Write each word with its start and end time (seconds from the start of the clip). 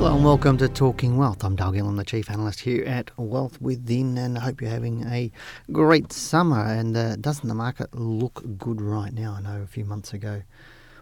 Hello 0.00 0.14
and 0.14 0.24
welcome 0.24 0.56
to 0.56 0.66
Talking 0.66 1.18
Wealth. 1.18 1.44
I'm 1.44 1.56
Dale 1.56 1.72
Gillham, 1.72 1.98
the 1.98 2.04
Chief 2.04 2.30
Analyst 2.30 2.60
here 2.60 2.82
at 2.86 3.10
Wealth 3.18 3.60
Within, 3.60 4.16
and 4.16 4.38
I 4.38 4.40
hope 4.40 4.62
you're 4.62 4.70
having 4.70 5.04
a 5.06 5.30
great 5.70 6.10
summer. 6.10 6.64
And 6.64 6.96
uh, 6.96 7.16
doesn't 7.16 7.46
the 7.46 7.54
market 7.54 7.94
look 7.94 8.42
good 8.56 8.80
right 8.80 9.12
now? 9.12 9.34
I 9.34 9.42
know 9.42 9.60
a 9.60 9.66
few 9.66 9.84
months 9.84 10.14
ago, 10.14 10.40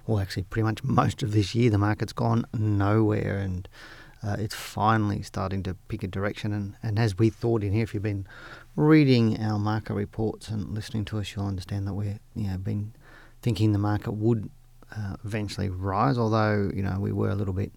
well, 0.08 0.18
actually, 0.18 0.42
pretty 0.42 0.64
much 0.64 0.82
most 0.82 1.22
of 1.22 1.30
this 1.30 1.54
year, 1.54 1.70
the 1.70 1.78
market's 1.78 2.12
gone 2.12 2.44
nowhere, 2.52 3.38
and 3.38 3.68
uh, 4.24 4.34
it's 4.36 4.56
finally 4.56 5.22
starting 5.22 5.62
to 5.62 5.74
pick 5.74 6.02
a 6.02 6.08
direction. 6.08 6.52
And, 6.52 6.74
and 6.82 6.98
as 6.98 7.16
we 7.16 7.30
thought 7.30 7.62
in 7.62 7.72
here, 7.72 7.84
if 7.84 7.94
you've 7.94 8.02
been 8.02 8.26
reading 8.74 9.40
our 9.40 9.60
market 9.60 9.94
reports 9.94 10.48
and 10.48 10.74
listening 10.74 11.04
to 11.04 11.20
us, 11.20 11.36
you'll 11.36 11.46
understand 11.46 11.86
that 11.86 11.94
we've 11.94 12.18
you 12.34 12.48
know, 12.48 12.58
been 12.58 12.94
thinking 13.42 13.70
the 13.70 13.78
market 13.78 14.14
would 14.14 14.50
uh, 14.90 15.14
eventually 15.24 15.68
rise, 15.68 16.18
although 16.18 16.68
you 16.74 16.82
know 16.82 16.98
we 16.98 17.12
were 17.12 17.30
a 17.30 17.36
little 17.36 17.54
bit 17.54 17.72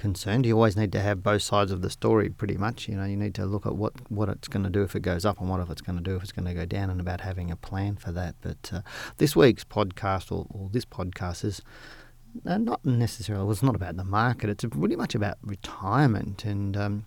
concerned. 0.00 0.46
You 0.46 0.54
always 0.54 0.76
need 0.76 0.90
to 0.92 1.00
have 1.00 1.22
both 1.22 1.42
sides 1.42 1.70
of 1.70 1.82
the 1.82 1.90
story, 1.90 2.30
pretty 2.30 2.56
much. 2.56 2.88
You 2.88 2.96
know, 2.96 3.04
you 3.04 3.16
need 3.16 3.34
to 3.34 3.44
look 3.44 3.66
at 3.66 3.76
what, 3.76 3.92
what 4.10 4.28
it's 4.28 4.48
going 4.48 4.64
to 4.64 4.70
do 4.70 4.82
if 4.82 4.96
it 4.96 5.00
goes 5.00 5.24
up 5.24 5.38
and 5.40 5.48
what 5.48 5.60
if 5.60 5.70
it's 5.70 5.82
going 5.82 5.98
to 5.98 6.02
do 6.02 6.16
if 6.16 6.22
it's 6.22 6.32
going 6.32 6.46
to 6.46 6.54
go 6.54 6.64
down, 6.64 6.90
and 6.90 7.00
about 7.00 7.20
having 7.20 7.50
a 7.50 7.56
plan 7.56 7.96
for 7.96 8.10
that. 8.12 8.34
But 8.40 8.70
uh, 8.72 8.80
this 9.18 9.36
week's 9.36 9.62
podcast, 9.62 10.32
or, 10.32 10.46
or 10.50 10.70
this 10.72 10.86
podcast, 10.86 11.44
is 11.44 11.62
uh, 12.46 12.58
not 12.58 12.84
necessarily. 12.84 13.44
Well, 13.44 13.52
it's 13.52 13.62
not 13.62 13.76
about 13.76 13.96
the 13.96 14.04
market. 14.04 14.50
It's 14.50 14.64
really 14.64 14.96
much 14.96 15.14
about 15.14 15.36
retirement. 15.42 16.44
And 16.44 16.76
um, 16.76 17.06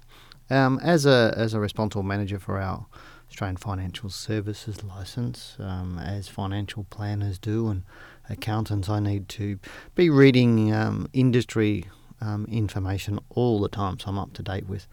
um, 0.49 0.79
as 0.83 1.05
a 1.05 1.33
as 1.35 1.53
a 1.53 1.59
responsible 1.59 2.03
manager 2.03 2.39
for 2.39 2.59
our 2.59 2.85
Australian 3.29 3.57
Financial 3.57 4.09
Services 4.09 4.83
license, 4.83 5.57
um, 5.59 5.97
as 5.97 6.27
financial 6.27 6.85
planners 6.91 7.39
do, 7.39 7.69
and 7.69 7.83
accountants, 8.29 8.87
I 8.87 8.99
need 8.99 9.27
to 9.29 9.57
be 9.95 10.11
reading 10.11 10.71
um, 10.71 11.07
industry 11.13 11.85
um, 12.23 12.45
information 12.49 13.19
all 13.29 13.61
the 13.61 13.69
time, 13.69 13.99
so 13.99 14.09
I'm 14.09 14.17
up 14.17 14.33
to 14.33 14.43
date 14.43 14.67
with 14.67 14.87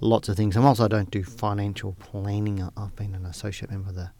lots 0.00 0.28
of 0.28 0.36
things. 0.36 0.56
And 0.56 0.64
also, 0.64 0.84
I 0.84 0.88
don't 0.88 1.10
do 1.10 1.24
financial 1.24 1.92
planning. 1.98 2.68
I've 2.76 2.96
been 2.96 3.14
an 3.14 3.26
associate 3.26 3.70
member 3.70 3.90
of 3.90 3.96
the 3.96 4.10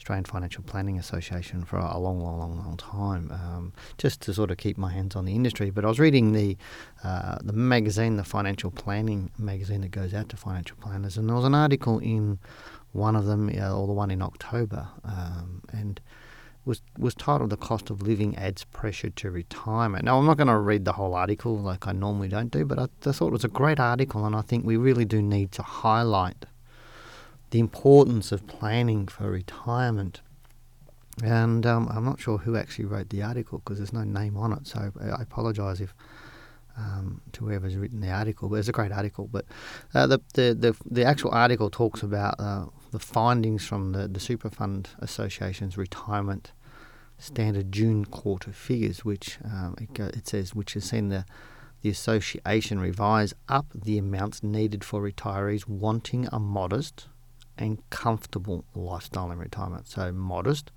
Australian 0.00 0.24
Financial 0.24 0.62
Planning 0.62 0.98
Association 0.98 1.62
for 1.62 1.76
a 1.76 1.98
long, 1.98 2.20
long, 2.20 2.38
long, 2.38 2.56
long 2.56 2.76
time, 2.78 3.30
um, 3.30 3.72
just 3.98 4.22
to 4.22 4.32
sort 4.32 4.50
of 4.50 4.56
keep 4.56 4.78
my 4.78 4.90
hands 4.90 5.14
on 5.14 5.26
the 5.26 5.34
industry. 5.34 5.68
But 5.70 5.84
I 5.84 5.88
was 5.88 6.00
reading 6.00 6.32
the 6.32 6.56
uh, 7.04 7.36
the 7.42 7.52
magazine, 7.52 8.16
the 8.16 8.24
Financial 8.24 8.70
Planning 8.70 9.30
magazine 9.36 9.82
that 9.82 9.90
goes 9.90 10.14
out 10.14 10.30
to 10.30 10.36
financial 10.36 10.76
planners, 10.80 11.18
and 11.18 11.28
there 11.28 11.36
was 11.36 11.44
an 11.44 11.54
article 11.54 11.98
in 11.98 12.38
one 12.92 13.14
of 13.14 13.26
them, 13.26 13.50
uh, 13.50 13.76
or 13.76 13.86
the 13.86 13.92
one 13.92 14.10
in 14.10 14.22
October, 14.22 14.88
um, 15.04 15.62
and 15.70 16.00
was 16.64 16.82
was 16.98 17.14
titled 17.14 17.50
"The 17.50 17.56
Cost 17.56 17.90
of 17.90 18.02
Living 18.02 18.36
Adds 18.36 18.64
Pressure 18.64 19.10
to 19.10 19.30
Retirement." 19.30 20.04
Now, 20.04 20.18
I'm 20.18 20.26
not 20.26 20.36
going 20.36 20.48
to 20.48 20.58
read 20.58 20.84
the 20.84 20.92
whole 20.92 21.14
article 21.14 21.58
like 21.58 21.86
I 21.86 21.92
normally 21.92 22.28
don't 22.28 22.50
do, 22.50 22.64
but 22.64 22.78
I, 22.78 22.88
I 23.06 23.12
thought 23.12 23.28
it 23.28 23.32
was 23.32 23.44
a 23.44 23.48
great 23.48 23.80
article, 23.80 24.24
and 24.26 24.36
I 24.36 24.42
think 24.42 24.64
we 24.64 24.76
really 24.76 25.04
do 25.04 25.22
need 25.22 25.52
to 25.52 25.62
highlight 25.62 26.46
the 27.50 27.58
importance 27.58 28.32
of 28.32 28.46
planning 28.46 29.08
for 29.08 29.30
retirement. 29.30 30.20
And 31.22 31.66
um, 31.66 31.88
I'm 31.90 32.04
not 32.04 32.20
sure 32.20 32.38
who 32.38 32.56
actually 32.56 32.86
wrote 32.86 33.10
the 33.10 33.22
article 33.22 33.58
because 33.58 33.78
there's 33.78 33.92
no 33.92 34.04
name 34.04 34.36
on 34.36 34.52
it, 34.52 34.66
so 34.66 34.92
I 35.00 35.22
apologise 35.22 35.80
if 35.80 35.94
um, 36.80 37.20
to 37.32 37.46
whoever's 37.46 37.76
written 37.76 38.00
the 38.00 38.10
article. 38.10 38.48
But 38.48 38.56
it's 38.56 38.68
a 38.68 38.72
great 38.72 38.92
article. 38.92 39.28
But 39.30 39.44
uh, 39.94 40.06
the, 40.06 40.20
the, 40.34 40.54
the 40.58 40.76
the 40.90 41.04
actual 41.04 41.30
article 41.30 41.70
talks 41.70 42.02
about 42.02 42.36
uh, 42.38 42.66
the 42.90 42.98
findings 42.98 43.66
from 43.66 43.92
the 43.92 44.08
the 44.08 44.20
Super 44.20 44.50
Fund 44.50 44.88
Association's 44.98 45.76
retirement 45.76 46.52
standard 47.18 47.70
June 47.70 48.04
quarter 48.06 48.52
figures, 48.52 49.04
which 49.04 49.38
um, 49.44 49.76
it, 49.80 49.92
go, 49.92 50.06
it, 50.06 50.26
says 50.26 50.54
which 50.54 50.72
has 50.74 50.84
seen 50.84 51.08
the 51.08 51.24
the 51.82 51.90
association 51.90 52.78
revise 52.78 53.32
up 53.48 53.66
the 53.74 53.96
amounts 53.96 54.42
needed 54.42 54.84
for 54.84 55.00
retirees 55.00 55.66
wanting 55.66 56.28
a 56.30 56.38
modest 56.38 57.06
and 57.56 57.78
comfortable 57.90 58.64
lifestyle 58.74 59.30
in 59.30 59.38
retirement. 59.38 59.86
So 59.86 60.12
modest 60.12 60.72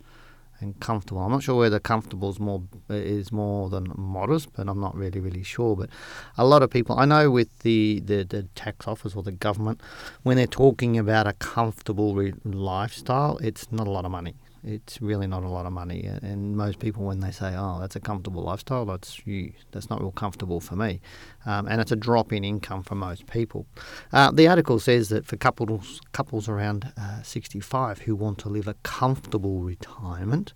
and 0.63 0.79
comfortable. 0.79 1.21
I'm 1.21 1.31
not 1.31 1.43
sure 1.43 1.59
whether 1.59 1.79
comfortable 1.79 2.29
is 2.29 2.39
more 2.39 2.63
is 2.89 3.31
more 3.31 3.69
than 3.69 3.91
modest, 3.95 4.53
but 4.53 4.67
I'm 4.67 4.79
not 4.79 4.95
really 4.95 5.19
really 5.19 5.43
sure. 5.43 5.75
But 5.75 5.89
a 6.37 6.45
lot 6.45 6.63
of 6.63 6.69
people 6.71 6.97
I 6.97 7.05
know 7.05 7.29
with 7.29 7.59
the 7.59 8.01
the, 8.03 8.23
the 8.23 8.43
tax 8.55 8.87
office 8.87 9.15
or 9.15 9.23
the 9.23 9.31
government 9.31 9.81
when 10.23 10.37
they're 10.37 10.47
talking 10.47 10.97
about 10.97 11.27
a 11.27 11.33
comfortable 11.33 12.15
re- 12.15 12.33
lifestyle, 12.43 13.37
it's 13.37 13.71
not 13.71 13.87
a 13.87 13.91
lot 13.91 14.05
of 14.05 14.11
money 14.11 14.35
it's 14.63 15.01
really 15.01 15.27
not 15.27 15.43
a 15.43 15.49
lot 15.49 15.65
of 15.65 15.73
money. 15.73 16.03
And 16.03 16.55
most 16.55 16.79
people, 16.79 17.03
when 17.03 17.19
they 17.19 17.31
say, 17.31 17.53
"Oh, 17.55 17.79
that's 17.79 17.95
a 17.95 17.99
comfortable 17.99 18.43
lifestyle," 18.43 18.85
that's 18.85 19.25
you, 19.25 19.53
that's 19.71 19.89
not 19.89 20.01
real 20.01 20.11
comfortable 20.11 20.59
for 20.59 20.75
me, 20.75 21.01
um, 21.45 21.67
and 21.67 21.81
it's 21.81 21.91
a 21.91 21.95
drop 21.95 22.31
in 22.31 22.43
income 22.43 22.83
for 22.83 22.95
most 22.95 23.25
people. 23.27 23.65
Uh, 24.11 24.31
the 24.31 24.47
article 24.47 24.79
says 24.79 25.09
that 25.09 25.25
for 25.25 25.37
couples 25.37 26.01
couples 26.11 26.47
around 26.47 26.93
uh, 26.97 27.21
65 27.21 27.99
who 27.99 28.15
want 28.15 28.37
to 28.39 28.49
live 28.49 28.67
a 28.67 28.75
comfortable 28.83 29.59
retirement, 29.59 30.53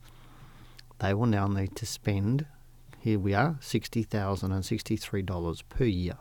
they 0.99 1.13
will 1.13 1.27
now 1.27 1.47
need 1.47 1.75
to 1.75 1.85
spend. 1.85 2.45
Here 2.99 3.19
we 3.19 3.33
are, 3.33 3.57
sixty 3.61 4.03
thousand 4.03 4.51
and 4.51 4.65
sixty-three 4.65 5.21
dollars 5.21 5.61
per 5.63 5.85
year 5.85 6.17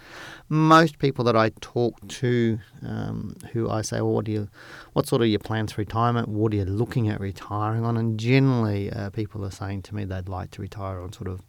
Most 0.48 0.98
people 0.98 1.24
that 1.24 1.36
I 1.36 1.50
talk 1.60 1.96
to, 2.08 2.58
um, 2.84 3.36
who 3.52 3.70
I 3.70 3.82
say, 3.82 4.00
well, 4.00 4.12
what 4.12 4.24
do 4.24 4.32
you, 4.32 4.48
what 4.92 5.06
sort 5.06 5.22
of 5.22 5.28
your 5.28 5.38
plans 5.38 5.72
for 5.72 5.82
retirement? 5.82 6.28
What 6.28 6.52
are 6.52 6.56
you 6.56 6.64
looking 6.64 7.08
at 7.08 7.20
retiring 7.20 7.84
on? 7.84 7.96
And 7.96 8.18
generally, 8.18 8.90
uh, 8.90 9.10
people 9.10 9.44
are 9.44 9.50
saying 9.50 9.82
to 9.82 9.94
me 9.94 10.04
they'd 10.04 10.28
like 10.28 10.50
to 10.52 10.62
retire 10.62 11.00
on 11.00 11.12
sort 11.12 11.28
of 11.28 11.42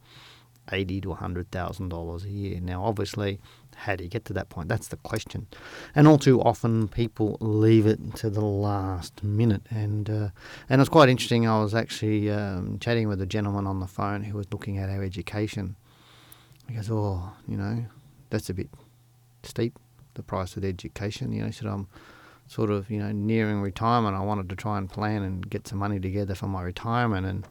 eighty 0.72 1.02
to 1.02 1.14
hundred 1.14 1.52
thousand 1.52 1.90
dollars 1.90 2.26
a 2.26 2.30
year. 2.30 2.60
Now, 2.62 2.84
obviously, 2.84 3.40
how 3.76 3.96
do 3.96 4.04
you 4.04 4.10
get 4.10 4.26
to 4.26 4.34
that 4.34 4.50
point? 4.50 4.70
That's 4.70 4.88
the 4.88 4.98
question. 4.98 5.48
And 5.96 6.08
all 6.08 6.18
too 6.18 6.42
often, 6.42 6.88
people 6.88 7.38
leave 7.40 7.88
it 7.88 8.16
to 8.16 8.30
the 8.30 8.46
last 8.46 9.24
minute. 9.24 9.64
And 9.70 10.10
uh, 10.10 10.30
and 10.70 10.82
it's 10.82 10.90
quite 10.90 11.10
interesting. 11.10 11.48
I 11.48 11.62
was 11.62 11.74
actually 11.74 12.30
um, 12.30 12.78
chatting 12.80 13.08
with 13.08 13.22
a 13.22 13.26
gentleman 13.26 13.68
on 13.68 13.80
the 13.80 13.88
phone 13.88 14.24
who 14.24 14.38
was 14.38 14.48
looking 14.52 14.78
at 14.78 14.90
our 14.90 15.04
education. 15.04 15.76
He 16.68 16.76
goes, 16.76 16.90
"Oh, 16.92 17.32
you 17.48 17.58
know, 17.58 17.86
that's 18.30 18.50
a 18.50 18.54
bit 18.54 18.70
steep, 19.44 19.78
the 20.14 20.24
price 20.24 20.56
of 20.56 20.62
the 20.62 20.70
education." 20.70 21.32
You 21.32 21.42
know, 21.42 21.48
he 21.48 21.54
said, 21.54 21.68
"I'm." 21.68 21.88
Sort 22.48 22.70
of, 22.70 22.92
you 22.92 23.00
know, 23.00 23.14
nearing 23.14 23.62
retirement. 23.62 24.14
I 24.14 24.20
wanted 24.20 24.50
to 24.50 24.58
try 24.58 24.78
and 24.78 24.90
plan 24.90 25.22
and 25.22 25.50
get 25.50 25.70
some 25.70 25.80
money 25.80 26.02
together 26.02 26.36
for 26.36 26.48
my 26.48 26.62
retirement, 26.62 27.26
and 27.26 27.48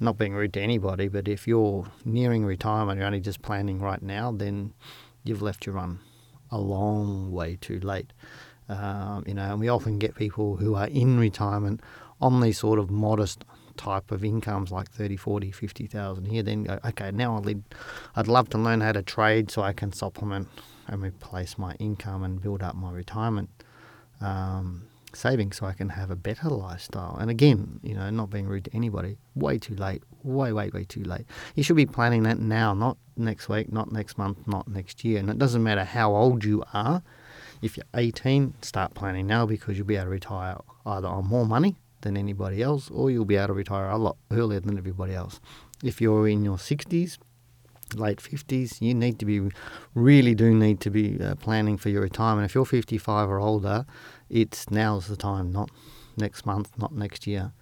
not 0.00 0.18
being 0.18 0.34
rude 0.34 0.52
to 0.54 0.60
anybody, 0.60 1.08
but 1.08 1.28
if 1.28 1.46
you're 1.46 1.86
nearing 2.04 2.44
retirement, 2.44 2.98
you're 2.98 3.06
only 3.06 3.20
just 3.20 3.42
planning 3.42 3.80
right 3.80 4.02
now, 4.02 4.32
then 4.32 4.72
you've 5.24 5.42
left 5.42 5.66
your 5.66 5.74
run 5.74 6.00
a 6.50 6.58
long 6.58 7.30
way 7.30 7.56
too 7.60 7.78
late. 7.80 8.12
Um, 8.68 9.24
you 9.26 9.34
know, 9.34 9.42
and 9.42 9.60
we 9.60 9.68
often 9.68 9.98
get 9.98 10.14
people 10.14 10.56
who 10.56 10.74
are 10.74 10.86
in 10.86 11.18
retirement 11.18 11.80
on 12.20 12.40
these 12.40 12.58
sort 12.58 12.78
of 12.78 12.90
modest 12.90 13.44
type 13.76 14.10
of 14.10 14.24
incomes 14.24 14.70
like 14.70 14.90
30, 14.90 15.16
40, 15.16 15.50
50,000 15.50 16.24
here, 16.26 16.42
then 16.42 16.64
go, 16.64 16.78
okay, 16.84 17.10
now 17.10 17.38
I'd, 17.38 17.62
I'd 18.14 18.28
love 18.28 18.48
to 18.50 18.58
learn 18.58 18.80
how 18.80 18.92
to 18.92 19.02
trade 19.02 19.50
so 19.50 19.62
I 19.62 19.72
can 19.72 19.92
supplement 19.92 20.48
and 20.86 21.02
replace 21.02 21.56
my 21.56 21.74
income 21.74 22.22
and 22.22 22.40
build 22.40 22.62
up 22.62 22.74
my 22.74 22.92
retirement 22.92 23.48
um, 24.20 24.89
savings 25.16 25.58
so 25.58 25.66
I 25.66 25.72
can 25.72 25.90
have 25.90 26.10
a 26.10 26.16
better 26.16 26.48
lifestyle. 26.48 27.16
And 27.16 27.30
again, 27.30 27.80
you 27.82 27.94
know, 27.94 28.08
not 28.10 28.30
being 28.30 28.46
rude 28.46 28.64
to 28.66 28.74
anybody, 28.74 29.18
way 29.34 29.58
too 29.58 29.74
late, 29.74 30.02
way, 30.22 30.52
way, 30.52 30.70
way 30.70 30.84
too 30.84 31.02
late. 31.04 31.26
You 31.54 31.62
should 31.62 31.76
be 31.76 31.86
planning 31.86 32.22
that 32.24 32.38
now, 32.38 32.74
not 32.74 32.96
next 33.16 33.48
week, 33.48 33.72
not 33.72 33.92
next 33.92 34.18
month, 34.18 34.46
not 34.46 34.68
next 34.68 35.04
year. 35.04 35.18
And 35.18 35.30
it 35.30 35.38
doesn't 35.38 35.62
matter 35.62 35.84
how 35.84 36.14
old 36.14 36.44
you 36.44 36.62
are. 36.72 37.02
If 37.62 37.76
you're 37.76 37.86
18, 37.94 38.54
start 38.62 38.94
planning 38.94 39.26
now 39.26 39.46
because 39.46 39.76
you'll 39.76 39.86
be 39.86 39.96
able 39.96 40.06
to 40.06 40.10
retire 40.10 40.56
either 40.86 41.08
on 41.08 41.26
more 41.26 41.46
money 41.46 41.76
than 42.00 42.16
anybody 42.16 42.62
else 42.62 42.90
or 42.90 43.10
you'll 43.10 43.24
be 43.24 43.36
able 43.36 43.48
to 43.48 43.52
retire 43.52 43.90
a 43.90 43.98
lot 43.98 44.16
earlier 44.30 44.60
than 44.60 44.78
everybody 44.78 45.14
else. 45.14 45.40
If 45.82 46.00
you're 46.00 46.28
in 46.28 46.44
your 46.44 46.56
60s, 46.56 47.18
late 47.94 48.18
50s, 48.18 48.80
you 48.80 48.94
need 48.94 49.18
to 49.18 49.24
be, 49.24 49.40
really 49.94 50.34
do 50.34 50.54
need 50.54 50.80
to 50.80 50.90
be 50.90 51.20
uh, 51.20 51.34
planning 51.36 51.76
for 51.76 51.88
your 51.88 52.02
retirement. 52.02 52.44
If 52.44 52.54
you're 52.54 52.64
55 52.64 53.28
or 53.28 53.40
older, 53.40 53.86
it's 54.28 54.70
now's 54.70 55.08
the 55.08 55.16
time, 55.16 55.50
not 55.52 55.70
next 56.16 56.46
month, 56.46 56.70
not 56.78 56.92
next 56.92 57.26
year. 57.26 57.52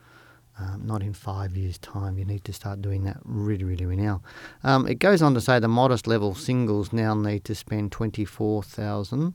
Um, 0.61 0.85
not 0.85 1.05
in 1.05 1.13
five 1.15 1.57
years' 1.57 1.79
time. 1.79 2.19
You 2.19 2.25
need 2.25 2.43
to 2.43 2.53
start 2.53 2.83
doing 2.83 3.05
that 3.05 3.19
really, 3.23 3.63
really, 3.63 3.87
really 3.87 4.03
now. 4.03 4.23
Um, 4.65 4.89
it 4.89 4.99
goes 4.99 5.23
on 5.23 5.33
to 5.35 5.41
say 5.41 5.61
the 5.61 5.69
modest 5.69 6.09
level 6.09 6.35
singles 6.35 6.93
now 6.93 7.15
need 7.15 7.45
to 7.45 7.55
spend 7.55 7.93
twenty 7.93 8.25
four 8.25 8.65
thousand 8.65 9.35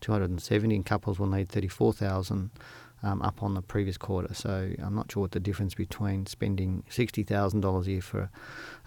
two 0.00 0.12
hundred 0.12 0.30
and 0.30 0.42
seventy, 0.42 0.74
and 0.74 0.84
couples 0.84 1.18
will 1.18 1.26
need 1.26 1.48
thirty 1.48 1.68
four 1.68 1.92
thousand. 1.92 2.50
Um, 3.02 3.22
up 3.22 3.42
on 3.42 3.54
the 3.54 3.62
previous 3.62 3.96
quarter, 3.96 4.34
so 4.34 4.74
I'm 4.78 4.94
not 4.94 5.10
sure 5.10 5.22
what 5.22 5.30
the 5.30 5.40
difference 5.40 5.74
between 5.74 6.26
spending 6.26 6.84
sixty 6.90 7.22
thousand 7.22 7.62
dollars 7.62 7.86
a 7.86 7.92
year 7.92 8.02
for 8.02 8.20
a, 8.20 8.30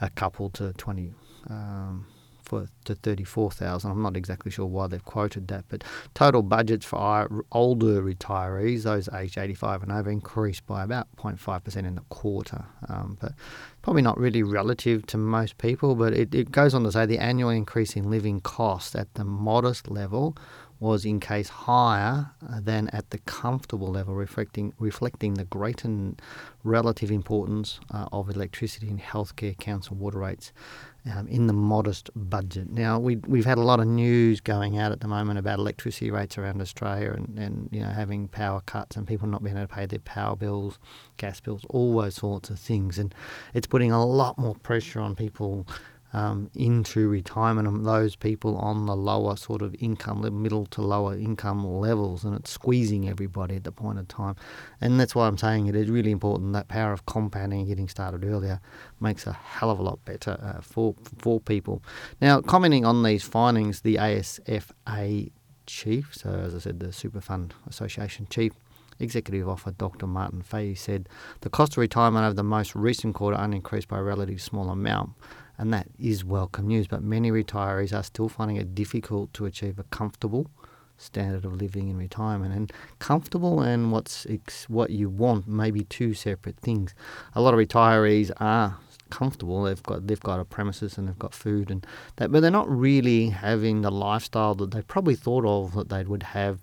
a 0.01 0.09
couple 0.12 0.51
to 0.51 0.71
twenty 0.74 1.13
um, 1.50 2.06
for 2.44 2.68
to 2.86 2.95
34,000. 2.95 3.90
I'm 3.90 4.01
not 4.01 4.18
exactly 4.18 4.51
sure 4.51 4.66
why 4.66 4.88
they've 4.88 5.04
quoted 5.04 5.48
that, 5.48 5.66
but 5.69 5.84
total 6.13 6.44
budgets 6.44 6.86
for 6.86 7.44
older 7.51 8.01
retirees, 8.01 8.84
those 8.84 9.10
aged 9.10 9.38
85 9.38 9.84
and 9.84 9.92
over, 9.92 10.10
increased 10.10 10.66
by 10.66 10.84
about 10.84 11.07
0.5% 11.18 11.78
in 11.78 11.95
the 11.95 12.01
quarter. 12.10 12.66
Um, 12.90 13.18
but 13.19 13.34
probably 13.81 14.01
not 14.01 14.19
really 14.19 14.44
relative 14.44 15.06
to 15.07 15.18
most 15.18 15.57
people, 15.57 15.95
but 15.95 16.13
it, 16.13 16.36
it 16.36 16.51
goes 16.51 16.74
on 16.74 16.84
to 16.84 16.92
say 16.92 17.06
the 17.06 17.19
annual 17.19 17.50
increase 17.50 17.96
in 17.96 18.10
living 18.10 18.42
costs 18.42 18.96
at 18.96 19.13
the 19.16 19.24
modest 19.24 19.89
level 19.89 20.36
was 20.83 21.06
in 21.06 21.18
case 21.18 21.47
higher 21.47 22.30
than 22.41 22.89
at 22.89 23.09
the 23.12 23.18
comfortable 23.19 23.88
level, 23.88 24.13
reflecting 24.13 24.74
reflecting 24.77 25.35
the 25.35 25.47
and 25.85 26.21
relative 26.65 27.09
importance 27.09 27.80
uh, 27.91 28.06
of 28.12 28.30
electricity 28.30 28.89
and 28.89 29.00
healthcare 29.00 29.57
council 29.57 29.95
water 29.95 30.19
rates 30.19 30.51
um, 31.09 31.25
in 31.30 31.47
the 31.47 31.53
modest 31.53 32.09
budget. 32.15 32.69
Now 32.69 33.00
we 33.00 33.15
we've 33.15 33.45
had 33.45 33.57
a 33.57 33.62
lot 33.62 33.80
of 33.80 33.88
news 33.88 34.41
going 34.41 34.77
out 34.77 34.91
at 34.91 35.00
the 35.00 35.07
moment 35.07 35.39
about 35.39 35.57
electricity 35.57 36.12
rates 36.12 36.38
around 36.38 36.62
Australia 36.62 37.13
and, 37.13 37.39
and 37.39 37.69
you 37.71 37.79
know 37.79 37.88
having 37.88 38.27
power 38.27 38.59
cuts 38.59 38.97
and 38.97 39.07
people 39.07 39.29
not 39.29 39.41
being 39.41 39.56
able 39.56 39.68
to 39.68 39.74
pay 39.74 39.86
their 39.86 40.00
power 40.00 40.36
bills, 40.36 40.79
gas 41.15 41.39
bills, 41.39 41.65
all 41.69 42.01
those 42.01 42.15
sorts 42.15 42.50
of 42.50 42.59
things, 42.59 43.00
and 43.00 43.15
it's 43.53 43.68
putting 43.68 43.94
a 43.94 44.06
lot 44.06 44.38
more 44.38 44.56
pressure 44.56 45.00
on 45.00 45.15
people 45.15 45.65
um, 46.13 46.50
into 46.54 47.07
retirement 47.10 47.68
and 47.68 47.86
those 47.86 48.15
people 48.15 48.56
on 48.57 48.86
the 48.86 48.95
lower 48.95 49.36
sort 49.36 49.62
of 49.62 49.75
income, 49.80 50.21
the 50.21 50.31
middle 50.31 50.65
to 50.68 50.81
lower 50.81 51.18
income 51.18 51.65
levels, 51.65 52.24
and 52.24 52.36
it's 52.36 52.51
squeezing 52.51 53.10
everybody 53.10 53.56
at 53.56 53.63
the 53.63 53.71
point 53.71 54.00
of 54.00 54.07
time. 54.07 54.36
And 54.80 55.00
that's 55.00 55.15
why 55.15 55.27
I'm 55.27 55.38
saying 55.38 55.68
it 55.68 55.75
is 55.75 55.89
really 55.89 56.12
important 56.12 56.54
that 56.54 56.68
power 56.68 56.94
of 56.94 57.06
compounding 57.06 57.60
and 57.60 57.68
getting 57.68 57.89
started 57.89 58.24
earlier 58.24 58.62
makes 59.00 59.25
a 59.25 59.33
hell 59.33 59.71
of 59.71 59.80
a 59.80 59.83
lot 59.83 60.04
better 60.06 60.38
uh, 60.42 60.62
for 60.62 60.95
for 61.18 61.39
people. 61.39 61.83
Now, 62.21 62.42
commenting 62.42 62.86
on 62.86 63.04
these 63.04 63.24
findings, 63.24 63.81
the 63.81 63.95
ASFA 63.95 65.31
chief, 65.65 66.13
so 66.13 66.30
as 66.30 66.54
I 66.54 66.60
said, 66.60 66.80
the 66.80 66.94
Super 66.94 67.21
Fund 67.21 67.54
Association 67.68 68.27
chief, 68.30 68.54
Executive 69.00 69.50
Officer 69.50 69.71
Dr. 69.71 70.07
Martin 70.07 70.42
Fahy 70.42 70.75
said 70.77 71.10
the 71.42 71.50
cost 71.50 71.74
of 71.74 71.77
retirement 71.80 72.25
over 72.25 72.33
the 72.33 72.44
most 72.44 72.75
recent 72.75 73.15
quarter 73.15 73.38
only 73.38 73.57
increased 73.57 73.88
by 73.88 73.98
a 74.00 74.04
relatively 74.04 74.38
small 74.38 74.69
amount, 74.69 75.12
and 75.57 75.73
that 75.73 75.88
is 76.00 76.23
welcome 76.25 76.67
news. 76.67 76.88
But 76.88 77.03
many 77.03 77.31
retirees 77.31 77.97
are 77.97 78.03
still 78.03 78.29
finding 78.29 78.57
it 78.57 78.75
difficult 78.75 79.33
to 79.33 79.45
achieve 79.45 79.79
a 79.79 79.83
comfortable 79.83 80.50
standard 80.97 81.45
of 81.45 81.53
living 81.53 81.89
in 81.89 81.97
retirement. 81.97 82.53
And 82.53 82.71
comfortable 83.00 83.61
and 83.61 83.91
what's 83.91 84.25
ex- 84.27 84.69
what 84.69 84.89
you 84.89 85.09
want 85.09 85.47
may 85.47 85.71
be 85.71 85.83
two 85.83 86.13
separate 86.13 86.57
things. 86.57 86.94
A 87.35 87.41
lot 87.41 87.53
of 87.53 87.59
retirees 87.59 88.31
are 88.38 88.77
comfortable. 89.09 89.63
They've 89.63 89.83
got 89.83 90.07
they've 90.07 90.19
got 90.19 90.39
a 90.39 90.45
premises 90.45 90.97
and 90.97 91.07
they've 91.07 91.19
got 91.19 91.33
food 91.33 91.69
and 91.69 91.85
that, 92.15 92.31
but 92.31 92.39
they're 92.39 92.51
not 92.51 92.69
really 92.69 93.29
having 93.29 93.81
the 93.81 93.91
lifestyle 93.91 94.55
that 94.55 94.71
they 94.71 94.81
probably 94.81 95.15
thought 95.15 95.45
of 95.45 95.73
that 95.75 95.89
they 95.89 96.03
would 96.03 96.23
have. 96.23 96.59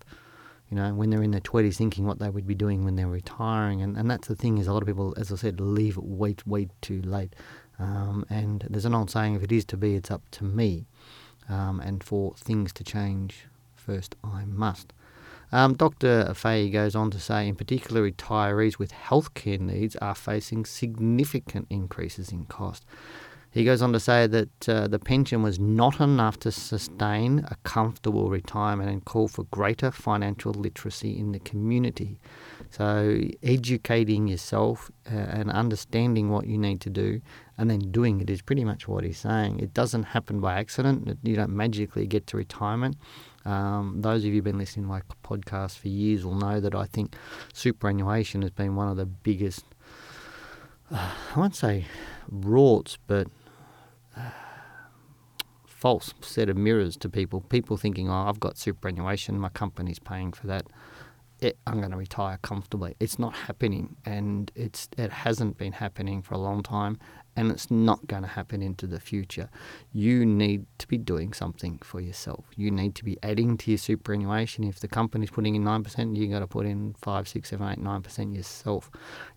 You 0.69 0.76
know, 0.76 0.94
when 0.94 1.10
they're 1.10 1.22
in 1.22 1.32
their 1.32 1.40
twenties, 1.40 1.78
thinking 1.78 2.06
what 2.06 2.20
they 2.20 2.31
would 2.31 2.46
be 2.46 2.54
doing 2.54 2.84
when 2.84 2.94
they're 2.94 3.08
retiring, 3.08 3.82
and, 3.82 3.96
and 3.96 4.08
that's 4.08 4.28
the 4.28 4.37
thing 4.37 4.58
is 4.58 4.69
a 4.69 4.72
lot 4.72 4.82
of 4.82 4.87
people, 4.87 5.12
as 5.16 5.32
I 5.32 5.34
said, 5.34 5.60
leave 5.60 5.96
it 5.96 6.04
way 6.04 6.37
way 6.46 6.69
too 6.81 7.02
late. 7.02 7.34
Um, 7.81 8.27
and 8.29 8.67
there's 8.69 8.85
an 8.85 8.94
old 8.94 9.11
saying, 9.11 9.35
if 9.35 9.43
it 9.43 9.50
is 9.50 9.65
to 9.67 9.77
be, 9.77 9.97
it's 9.97 10.11
up 10.11 10.23
to 10.32 10.44
me. 10.44 10.87
Um, 11.49 11.81
and 11.81 12.05
for 12.05 12.35
things 12.35 12.73
to 12.75 12.85
change, 12.85 13.47
first 13.75 14.15
I 14.23 14.44
must. 14.44 14.93
Um, 15.53 15.75
Dr. 15.75 16.32
Fahy 16.35 16.71
goes 16.71 16.94
on 16.94 17.11
to 17.11 17.19
say, 17.19 17.49
in 17.49 17.56
particular, 17.56 18.09
retirees 18.09 18.79
with 18.79 18.93
healthcare 18.93 19.59
needs 19.59 19.97
are 19.97 20.15
facing 20.15 20.65
significant 20.65 21.67
increases 21.71 22.31
in 22.31 22.44
cost. 22.44 22.85
He 23.52 23.64
goes 23.64 23.82
on 23.82 23.93
to 23.94 24.00
say 24.00 24.29
that 24.29 24.69
uh, 24.69 24.87
the 24.87 25.00
pension 25.00 25.43
was 25.43 25.58
not 25.58 26.00
enough 26.00 26.38
to 26.41 26.52
sustain 26.52 27.44
a 27.50 27.56
comfortable 27.64 28.31
retirement 28.31 28.88
and 28.88 29.05
call 29.05 29.26
for 29.26 29.43
greater 29.44 29.91
financial 29.91 30.52
literacy 30.52 31.19
in 31.19 31.32
the 31.32 31.41
community. 31.41 32.20
So, 32.70 33.23
educating 33.43 34.29
yourself 34.29 34.93
uh, 35.11 35.17
and 35.17 35.50
understanding 35.50 36.31
what 36.31 36.47
you 36.47 36.58
need 36.58 36.81
to 36.82 36.91
do 36.91 37.20
and 37.58 37.69
then 37.69 37.91
doing 37.91 38.20
it 38.20 38.31
is 38.31 38.41
pretty 38.41 38.64
much 38.64 38.87
what 38.87 39.02
he's 39.02 39.19
saying. 39.19 39.58
It 39.58 39.75
doesn't 39.75 40.05
happen 40.05 40.41
by 40.41 40.55
accident, 40.55 41.19
you 41.25 41.35
don't 41.35 41.50
magically 41.50 42.06
get 42.06 42.29
to 42.29 42.37
retirement. 42.37 42.97
Um, 43.44 43.97
those 44.00 44.20
of 44.23 44.26
you 44.26 44.35
who've 44.35 44.44
been 44.44 44.58
listening 44.58 44.85
to 44.85 44.88
my 44.88 45.02
podcast 45.25 45.79
for 45.79 45.88
years 45.88 46.25
will 46.25 46.37
know 46.37 46.61
that 46.61 46.75
I 46.76 46.85
think 46.85 47.17
superannuation 47.52 48.43
has 48.43 48.50
been 48.52 48.76
one 48.76 48.88
of 48.88 48.97
the 48.97 49.06
biggest, 49.06 49.64
uh, 50.93 51.11
I 51.35 51.38
won't 51.38 51.56
say 51.56 51.87
rorts, 52.31 52.97
but 53.06 53.26
false 55.81 56.12
set 56.21 56.50
of 56.50 56.56
mirrors 56.59 56.94
to 56.99 57.09
people. 57.09 57.41
People 57.41 57.79
thinking, 57.79 58.11
oh, 58.11 58.29
I've 58.29 58.38
got 58.38 58.59
superannuation, 58.59 59.41
my 59.41 59.49
company's 59.49 59.99
paying 59.99 60.32
for 60.32 60.47
that. 60.47 60.67
It, 61.41 61.56
I'm 61.67 61.79
going 61.79 61.91
to 61.91 61.97
retire 61.97 62.38
comfortably. 62.43 62.97
It's 63.00 63.19
not 63.19 63.35
happening, 63.35 63.97
and 64.05 64.53
it's 64.55 64.91
it 64.99 65.11
hasn't 65.11 65.56
been 65.56 65.73
happening 65.73 66.21
for 66.21 66.35
a 66.35 66.38
long 66.38 66.62
time, 66.62 66.99
and 67.37 67.50
it's 67.50 67.71
not 67.71 68.06
going 68.06 68.23
to 68.23 68.29
happen 68.29 68.62
into 68.62 68.87
the 68.87 69.00
future. 69.00 69.49
You 69.93 70.27
need 70.27 70.67
to 70.79 70.88
be 70.88 70.99
doing 70.99 71.32
something 71.32 71.79
for 71.82 72.00
yourself. 72.00 72.47
You 72.56 72.71
need 72.71 72.94
to 72.97 73.05
be 73.05 73.19
adding 73.23 73.56
to 73.59 73.71
your 73.71 73.79
superannuation. 73.79 74.65
If 74.65 74.81
the 74.81 74.88
company's 74.88 75.31
putting 75.31 75.55
in 75.55 75.65
9%, 75.65 76.17
you 76.17 76.29
got 76.29 76.41
to 76.41 76.47
put 76.47 76.67
in 76.67 76.94
5, 77.00 77.29
6, 77.29 77.49
7, 77.49 77.69
8, 77.69 77.79
9% 77.79 78.37
yourself. 78.37 78.91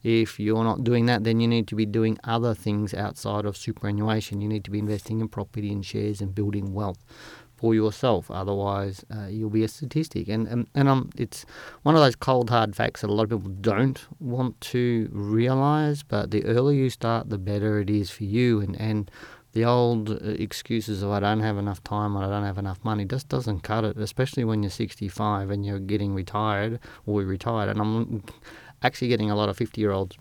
If 0.03 0.39
you're 0.39 0.63
not 0.63 0.83
doing 0.83 1.05
that, 1.05 1.23
then 1.23 1.39
you 1.39 1.47
need 1.47 1.67
to 1.67 1.75
be 1.75 1.85
doing 1.85 2.17
other 2.23 2.53
things 2.53 2.93
outside 2.93 3.45
of 3.45 3.55
superannuation. 3.55 4.41
You 4.41 4.49
need 4.49 4.65
to 4.65 4.71
be 4.71 4.79
investing 4.79 5.19
in 5.19 5.27
property 5.27 5.71
and 5.71 5.85
shares 5.85 6.21
and 6.21 6.33
building 6.33 6.73
wealth 6.73 7.03
for 7.63 7.73
yourself. 7.73 8.29
Otherwise, 8.29 9.05
uh, 9.09 9.27
you'll 9.27 9.49
be 9.49 9.63
a 9.63 9.69
statistic. 9.69 10.27
And 10.27 10.49
and, 10.49 10.67
and 10.75 10.89
um, 10.89 11.11
it's 11.15 11.45
one 11.83 11.95
of 11.95 12.01
those 12.01 12.17
cold 12.17 12.49
hard 12.49 12.75
facts 12.75 12.99
that 12.99 13.09
a 13.09 13.13
lot 13.13 13.23
of 13.23 13.29
people 13.29 13.55
don't 13.61 14.05
want 14.19 14.59
to 14.73 15.07
realize. 15.13 16.03
But 16.03 16.31
the 16.31 16.43
earlier 16.43 16.83
you 16.83 16.89
start, 16.89 17.29
the 17.29 17.37
better 17.37 17.79
it 17.79 17.89
is 17.89 18.09
for 18.09 18.25
you. 18.25 18.59
And 18.59 18.75
and 18.81 19.09
the 19.53 19.63
old 19.63 20.09
uh, 20.09 20.15
excuses 20.47 21.03
of 21.03 21.11
I 21.11 21.21
don't 21.21 21.39
have 21.39 21.57
enough 21.57 21.81
time 21.85 22.17
or 22.17 22.25
I 22.25 22.27
don't 22.27 22.43
have 22.43 22.57
enough 22.57 22.83
money 22.83 23.05
just 23.05 23.29
doesn't 23.29 23.61
cut 23.61 23.85
it. 23.85 23.95
Especially 23.97 24.43
when 24.43 24.61
you're 24.61 24.69
65 24.69 25.49
and 25.49 25.65
you're 25.65 25.79
getting 25.79 26.13
retired 26.13 26.81
or 27.05 27.21
retired. 27.21 27.69
And 27.69 27.79
I'm 27.79 28.23
actually 28.81 29.07
getting 29.07 29.31
a 29.31 29.37
lot 29.37 29.47
of 29.47 29.55
50 29.55 29.79
year 29.79 29.91
olds 29.91 30.17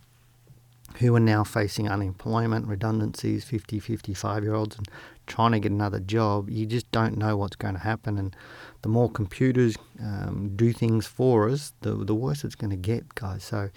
who 0.98 1.14
are 1.14 1.20
now 1.20 1.44
facing 1.44 1.88
unemployment, 1.88 2.66
redundancies, 2.66 3.44
50, 3.44 3.80
55 3.80 4.42
year 4.42 4.54
olds, 4.54 4.76
and 4.76 4.88
trying 5.26 5.52
to 5.52 5.60
get 5.60 5.72
another 5.72 6.00
job, 6.00 6.50
you 6.50 6.66
just 6.66 6.90
don't 6.90 7.16
know 7.16 7.36
what's 7.36 7.56
going 7.56 7.74
to 7.74 7.80
happen. 7.80 8.18
And 8.18 8.36
the 8.82 8.88
more 8.88 9.10
computers 9.10 9.76
um, 10.00 10.52
do 10.56 10.72
things 10.72 11.06
for 11.06 11.48
us, 11.48 11.72
the, 11.80 11.94
the 11.94 12.14
worse 12.14 12.44
it's 12.44 12.54
going 12.54 12.70
to 12.70 12.76
get, 12.76 13.14
guys. 13.14 13.44
So 13.44 13.70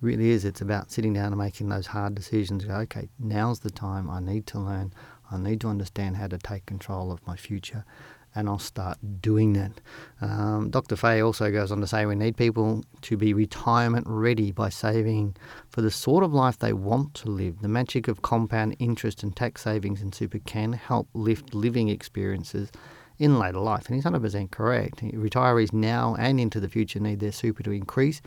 really 0.00 0.30
is, 0.30 0.44
it's 0.44 0.60
about 0.60 0.90
sitting 0.90 1.12
down 1.12 1.26
and 1.26 1.38
making 1.38 1.68
those 1.68 1.86
hard 1.86 2.14
decisions. 2.14 2.64
Go, 2.64 2.74
okay, 2.74 3.08
now's 3.18 3.60
the 3.60 3.70
time. 3.70 4.10
I 4.10 4.20
need 4.20 4.46
to 4.48 4.58
learn. 4.58 4.92
I 5.30 5.38
need 5.38 5.60
to 5.62 5.68
understand 5.68 6.16
how 6.16 6.28
to 6.28 6.38
take 6.38 6.66
control 6.66 7.10
of 7.10 7.26
my 7.26 7.36
future 7.36 7.84
and 8.36 8.48
I'll 8.48 8.58
start 8.58 8.98
doing 9.20 9.54
that. 9.54 9.72
Um, 10.20 10.70
Dr. 10.70 10.94
Fahy 10.94 11.24
also 11.24 11.50
goes 11.50 11.72
on 11.72 11.80
to 11.80 11.86
say 11.86 12.06
we 12.06 12.14
need 12.14 12.36
people 12.36 12.84
to 13.02 13.16
be 13.16 13.32
retirement 13.32 14.06
ready 14.08 14.52
by 14.52 14.68
saving 14.68 15.36
for 15.70 15.80
the 15.80 15.90
sort 15.90 16.22
of 16.22 16.32
life 16.32 16.58
they 16.58 16.74
want 16.74 17.14
to 17.14 17.30
live. 17.30 17.62
The 17.62 17.68
magic 17.68 18.06
of 18.06 18.22
compound 18.22 18.76
interest 18.78 19.22
and 19.22 19.34
tax 19.34 19.62
savings 19.62 20.02
in 20.02 20.12
super 20.12 20.38
can 20.38 20.74
help 20.74 21.08
lift 21.14 21.54
living 21.54 21.88
experiences 21.88 22.70
in 23.18 23.38
later 23.38 23.58
life. 23.58 23.86
And 23.86 23.94
he's 23.94 24.04
100% 24.04 24.50
correct. 24.50 24.98
Retirees 24.98 25.72
now 25.72 26.14
and 26.18 26.38
into 26.38 26.60
the 26.60 26.68
future 26.68 27.00
need 27.00 27.20
their 27.20 27.32
super 27.32 27.62
to 27.62 27.70
increase 27.70 28.20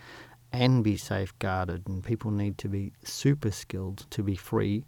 and 0.51 0.83
be 0.83 0.97
safeguarded, 0.97 1.87
and 1.87 2.03
people 2.03 2.31
need 2.31 2.57
to 2.57 2.67
be 2.67 2.91
super 3.03 3.51
skilled 3.51 4.07
to 4.09 4.23
be 4.23 4.35
free 4.35 4.83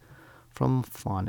from 0.53 0.86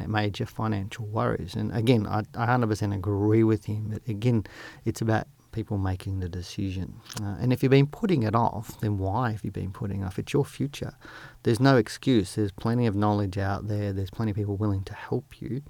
major 0.08 0.46
financial 0.46 1.06
worries. 1.06 1.54
And 1.54 1.74
again, 1.74 2.06
I, 2.06 2.20
I 2.34 2.46
100% 2.46 2.94
agree 2.94 3.44
with 3.44 3.64
him. 3.64 3.90
But 3.90 4.06
again, 4.08 4.44
it's 4.84 5.00
about 5.00 5.26
people 5.52 5.78
making 5.78 6.20
the 6.20 6.28
decision. 6.28 7.00
Uh, 7.22 7.36
and 7.40 7.52
if 7.52 7.62
you've 7.62 7.70
been 7.70 7.86
putting 7.86 8.22
it 8.22 8.34
off, 8.34 8.80
then 8.80 8.98
why 8.98 9.30
have 9.30 9.44
you 9.44 9.50
been 9.50 9.70
putting 9.70 10.02
off? 10.02 10.18
It's 10.18 10.32
your 10.32 10.44
future. 10.44 10.94
There's 11.42 11.60
no 11.60 11.76
excuse. 11.76 12.34
There's 12.34 12.52
plenty 12.52 12.86
of 12.86 12.96
knowledge 12.96 13.38
out 13.38 13.68
there. 13.68 13.92
There's 13.92 14.10
plenty 14.10 14.30
of 14.30 14.36
people 14.36 14.56
willing 14.56 14.82
to 14.84 14.94
help 14.94 15.40
you. 15.40 15.62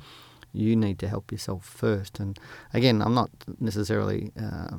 You 0.53 0.77
need 0.77 0.99
to 1.01 1.09
help 1.09 1.33
yourself 1.33 1.65
first. 1.65 2.21
And 2.21 2.39
again, 2.73 3.03
I'm 3.03 3.15
not 3.15 3.31
necessarily 3.59 4.33
uh, 4.41 4.79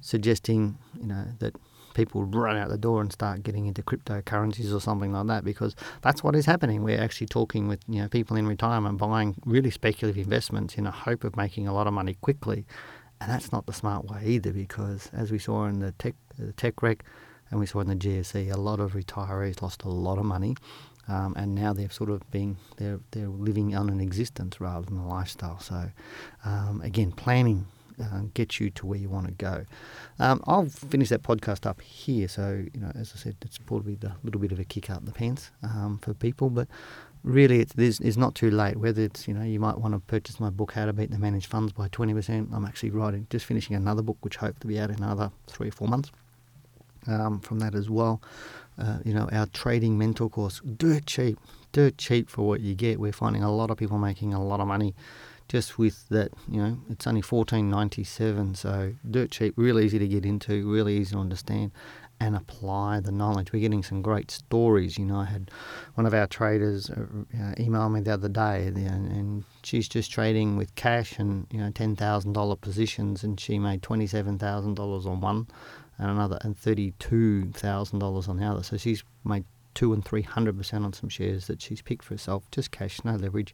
suggesting, 0.00 0.78
you 0.98 1.06
know, 1.06 1.26
that 1.38 1.54
people 1.94 2.22
would 2.22 2.34
run 2.34 2.56
out 2.56 2.68
the 2.68 2.78
door 2.78 3.00
and 3.00 3.12
start 3.12 3.42
getting 3.42 3.66
into 3.66 3.82
cryptocurrencies 3.82 4.74
or 4.74 4.80
something 4.80 5.12
like 5.12 5.26
that 5.26 5.44
because 5.44 5.74
that's 6.02 6.22
what 6.22 6.36
is 6.36 6.46
happening. 6.46 6.82
We're 6.82 7.00
actually 7.00 7.26
talking 7.26 7.68
with 7.68 7.80
you 7.88 8.02
know 8.02 8.08
people 8.08 8.36
in 8.36 8.46
retirement 8.46 8.98
buying 8.98 9.36
really 9.44 9.70
speculative 9.70 10.22
investments 10.22 10.76
in 10.76 10.86
a 10.86 10.90
hope 10.90 11.24
of 11.24 11.36
making 11.36 11.66
a 11.66 11.74
lot 11.74 11.86
of 11.86 11.92
money 11.92 12.16
quickly, 12.20 12.66
and 13.20 13.30
that's 13.30 13.52
not 13.52 13.66
the 13.66 13.72
smart 13.72 14.06
way 14.06 14.22
either 14.24 14.52
because 14.52 15.10
as 15.12 15.30
we 15.30 15.38
saw 15.38 15.66
in 15.66 15.80
the 15.80 15.92
tech 15.92 16.14
the 16.38 16.52
tech 16.52 16.82
wreck 16.82 17.04
and 17.50 17.58
we 17.58 17.66
saw 17.66 17.80
in 17.80 17.88
the 17.88 17.96
GFC, 17.96 18.52
a 18.52 18.56
lot 18.56 18.80
of 18.80 18.92
retirees 18.92 19.60
lost 19.60 19.82
a 19.82 19.88
lot 19.88 20.18
of 20.18 20.24
money. 20.24 20.56
Um, 21.08 21.34
and 21.36 21.56
now 21.56 21.72
they're 21.72 21.90
sort 21.90 22.10
of 22.10 22.28
being 22.30 22.56
they're 22.76 23.00
they're 23.10 23.28
living 23.28 23.74
on 23.74 23.90
an 23.90 24.00
existence 24.00 24.60
rather 24.60 24.86
than 24.86 24.98
a 24.98 25.08
lifestyle. 25.08 25.58
So, 25.58 25.90
um, 26.44 26.80
again, 26.82 27.10
planning 27.10 27.66
uh, 28.00 28.22
get 28.34 28.58
you 28.60 28.70
to 28.70 28.86
where 28.86 28.98
you 28.98 29.08
want 29.08 29.26
to 29.26 29.32
go. 29.32 29.64
Um, 30.18 30.42
I'll 30.46 30.66
finish 30.66 31.08
that 31.10 31.22
podcast 31.22 31.66
up 31.66 31.80
here. 31.80 32.28
So, 32.28 32.64
you 32.72 32.80
know, 32.80 32.92
as 32.94 33.12
I 33.14 33.18
said, 33.18 33.36
it's 33.42 33.58
probably 33.58 33.98
a 34.02 34.12
little 34.22 34.40
bit 34.40 34.52
of 34.52 34.58
a 34.58 34.64
kick 34.64 34.90
up 34.90 35.04
the 35.04 35.12
pants 35.12 35.50
um, 35.62 35.98
for 36.02 36.14
people, 36.14 36.50
but 36.50 36.68
really 37.22 37.60
it's, 37.60 37.74
it's 37.76 38.16
not 38.16 38.34
too 38.34 38.50
late. 38.50 38.76
Whether 38.76 39.02
it's, 39.02 39.28
you 39.28 39.34
know, 39.34 39.42
you 39.44 39.60
might 39.60 39.78
want 39.78 39.94
to 39.94 40.00
purchase 40.00 40.40
my 40.40 40.50
book, 40.50 40.72
How 40.72 40.86
to 40.86 40.92
Beat 40.92 41.10
the 41.10 41.18
Managed 41.18 41.46
Funds 41.46 41.72
by 41.72 41.88
20%. 41.88 42.52
I'm 42.52 42.64
actually 42.64 42.90
writing, 42.90 43.26
just 43.30 43.46
finishing 43.46 43.76
another 43.76 44.02
book, 44.02 44.18
which 44.20 44.36
hope 44.36 44.58
to 44.60 44.66
be 44.66 44.78
out 44.78 44.90
in 44.90 44.96
another 44.96 45.30
three 45.46 45.68
or 45.68 45.72
four 45.72 45.88
months 45.88 46.10
um, 47.06 47.40
from 47.40 47.58
that 47.60 47.74
as 47.74 47.88
well. 47.88 48.20
Uh, 48.78 48.98
you 49.04 49.12
know, 49.12 49.28
our 49.32 49.46
trading 49.46 49.98
mentor 49.98 50.30
course, 50.30 50.60
dirt 50.60 51.06
cheap, 51.06 51.38
dirt 51.72 51.98
cheap 51.98 52.30
for 52.30 52.46
what 52.46 52.60
you 52.60 52.74
get. 52.74 52.98
We're 52.98 53.12
finding 53.12 53.42
a 53.42 53.52
lot 53.52 53.70
of 53.70 53.76
people 53.76 53.98
making 53.98 54.32
a 54.32 54.42
lot 54.42 54.60
of 54.60 54.66
money 54.66 54.94
just 55.50 55.78
with 55.78 56.08
that, 56.10 56.30
you 56.48 56.62
know, 56.62 56.78
it's 56.88 57.08
only 57.08 57.20
fourteen 57.20 57.68
ninety 57.68 58.04
seven, 58.04 58.54
so 58.54 58.92
dirt 59.10 59.32
cheap, 59.32 59.52
real 59.56 59.80
easy 59.80 59.98
to 59.98 60.06
get 60.06 60.24
into, 60.24 60.70
really 60.70 60.96
easy 60.96 61.12
to 61.16 61.18
understand, 61.18 61.72
and 62.20 62.36
apply 62.36 63.00
the 63.00 63.10
knowledge. 63.10 63.52
We're 63.52 63.58
getting 63.58 63.82
some 63.82 64.00
great 64.00 64.30
stories. 64.30 64.96
You 64.96 65.06
know, 65.06 65.16
I 65.16 65.24
had 65.24 65.50
one 65.94 66.06
of 66.06 66.14
our 66.14 66.28
traders 66.28 66.88
uh, 66.88 67.04
uh 67.36 67.54
email 67.58 67.88
me 67.88 68.00
the 68.00 68.14
other 68.14 68.28
day, 68.28 68.68
and 68.68 69.42
she's 69.64 69.88
just 69.88 70.12
trading 70.12 70.56
with 70.56 70.72
cash 70.76 71.18
and 71.18 71.48
you 71.50 71.58
know 71.58 71.72
ten 71.72 71.96
thousand 71.96 72.34
dollar 72.34 72.54
positions, 72.54 73.24
and 73.24 73.40
she 73.40 73.58
made 73.58 73.82
twenty 73.82 74.06
seven 74.06 74.38
thousand 74.38 74.74
dollars 74.74 75.04
on 75.04 75.20
one, 75.20 75.48
and 75.98 76.12
another, 76.12 76.38
and 76.42 76.56
thirty 76.56 76.92
two 77.00 77.50
thousand 77.50 77.98
dollars 77.98 78.28
on 78.28 78.36
the 78.36 78.44
other. 78.44 78.62
So 78.62 78.76
she's 78.76 79.02
made 79.24 79.44
two 79.74 79.92
and 79.92 80.04
three 80.04 80.22
hundred 80.22 80.56
percent 80.56 80.84
on 80.84 80.92
some 80.92 81.08
shares 81.08 81.48
that 81.48 81.60
she's 81.60 81.82
picked 81.82 82.04
for 82.04 82.14
herself, 82.14 82.48
just 82.52 82.70
cash, 82.70 83.04
no 83.04 83.16
leverage 83.16 83.52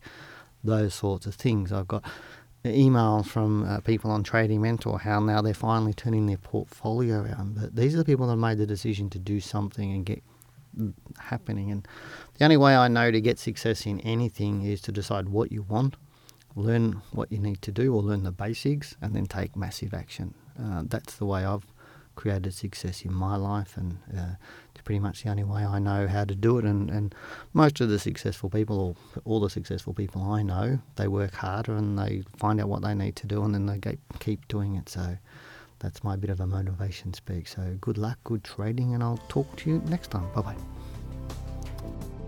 those 0.67 0.95
sorts 0.95 1.27
of 1.27 1.35
things. 1.35 1.73
I've 1.73 1.89
got 1.89 2.05
emails 2.65 3.27
from 3.27 3.65
uh, 3.65 3.81
people 3.81 4.11
on 4.11 4.23
Trading 4.23 4.61
Mentor 4.61 4.99
how 4.99 5.21
now 5.21 5.41
they're 5.41 5.55
finally 5.55 5.95
turning 5.95 6.27
their 6.27 6.37
portfolio 6.37 7.23
around. 7.23 7.55
But 7.55 7.77
these 7.77 7.95
are 7.95 7.99
the 7.99 8.05
people 8.05 8.27
that 8.27 8.37
made 8.37 8.59
the 8.59 8.67
decision 8.67 9.11
to 9.11 9.19
do 9.19 9.41
something 9.41 9.93
and 9.93 10.05
get 10.05 10.23
happening. 11.19 11.71
And 11.71 11.87
the 12.39 12.45
only 12.45 12.57
way 12.57 12.77
I 12.77 12.89
know 12.89 13.11
to 13.11 13.21
get 13.21 13.39
success 13.39 13.87
in 13.87 14.01
anything 14.01 14.63
is 14.63 14.81
to 14.83 14.93
decide 14.93 15.29
what 15.29 15.53
you 15.53 15.63
want, 15.63 15.97
learn 16.55 17.03
what 17.13 17.31
you 17.33 17.39
need 17.39 17.63
to 17.63 17.73
do, 17.73 17.95
or 17.95 18.03
learn 18.03 18.25
the 18.25 18.33
basics, 18.33 18.97
and 19.01 19.15
then 19.15 19.27
take 19.27 19.57
massive 19.57 19.95
action. 19.95 20.35
Uh, 20.61 20.83
that's 20.87 21.17
the 21.17 21.27
way 21.27 21.45
I've 21.45 21.67
created 22.17 22.53
success 22.55 23.03
in 23.03 23.15
my 23.15 23.37
life, 23.37 23.77
and 23.77 23.99
uh, 24.17 24.35
it's 24.75 24.83
pretty 24.83 24.99
much 24.99 25.23
the 25.23 25.31
only 25.31 25.45
way 25.45 25.65
I 25.65 25.79
know 25.79 26.09
how 26.09 26.25
to 26.25 26.35
do 26.35 26.59
it. 26.59 26.65
And, 26.65 26.91
and 26.91 27.15
most 27.53 27.81
of 27.81 27.89
the 27.89 27.99
successful 27.99 28.51
people, 28.51 28.97
or 29.15 29.23
all 29.25 29.41
the 29.41 29.51
successful 29.51 29.95
people 29.95 30.23
I 30.23 30.43
know, 30.43 30.81
they 30.97 31.07
work 31.07 31.35
harder 31.35 31.77
and 31.77 31.99
they 31.99 32.25
find 32.37 32.61
out 32.61 32.69
what 32.69 32.83
they 32.83 32.95
need 32.95 33.17
to 33.17 33.27
do, 33.27 33.45
and 33.45 33.55
then 33.55 33.67
they 33.67 33.79
get, 33.79 33.99
keep 34.19 34.49
doing 34.49 34.75
it. 34.75 34.89
So 34.89 35.19
that's 35.79 36.03
my 36.03 36.17
bit 36.17 36.31
of 36.31 36.41
a 36.41 36.47
motivation 36.47 37.13
speak. 37.15 37.47
So 37.47 37.77
good 37.81 37.99
luck, 37.99 38.19
good 38.25 38.43
trading, 38.43 38.95
and 38.95 39.03
I'll 39.03 39.23
talk 39.29 39.55
to 39.59 39.71
you 39.71 39.83
next 39.87 40.11
time. 40.11 40.29
Bye 40.35 40.43
bye. 40.43 40.57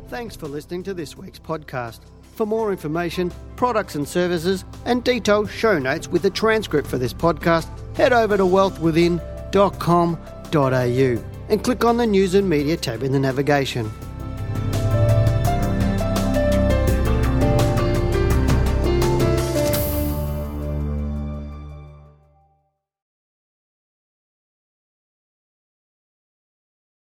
Thanks 0.09 0.37
for 0.37 0.49
listening 0.49 0.83
to 0.85 0.95
this 0.95 1.17
week's 1.17 1.39
podcast. 1.39 2.01
For 2.35 2.47
more 2.47 2.71
information, 2.71 3.33
products 3.57 3.97
and 3.97 4.07
services, 4.07 4.65
and 4.85 5.03
detailed 5.03 5.51
show 5.51 5.79
notes 5.79 6.07
with 6.07 6.25
a 6.25 6.31
transcript 6.31 6.87
for 6.87 6.97
this 6.97 7.13
podcast, 7.13 7.69
head 7.97 8.13
over 8.13 8.37
to 8.37 8.47
Wealth 8.47 8.79
Within 8.79 9.21
www.news.com.au 9.51 11.25
and 11.49 11.65
click 11.65 11.85
on 11.85 11.97
the 11.97 12.07
News 12.07 12.35
and 12.35 12.49
Media 12.49 12.77
tab 12.77 13.03
in 13.03 13.13
the 13.13 13.19
navigation. 13.19 13.91